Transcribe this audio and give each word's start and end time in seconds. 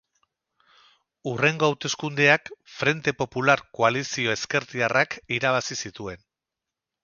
Hurrengo 1.31 1.67
hauteskundeak 1.67 2.49
Frente 2.77 3.15
Popular 3.21 3.63
koalizio 3.81 4.35
ezkertiarrak 4.39 5.19
irabazi 5.41 5.83
zituen. 5.87 6.29